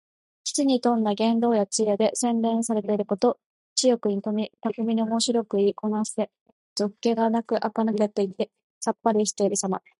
[0.43, 3.37] 機知に富んだ言動や知恵で、洗練されていること。
[3.75, 6.31] 知力に富み、巧みにおもしろく言いこなして、
[6.75, 9.81] 俗気がなくあかぬけしていてさっぱりとしているさま。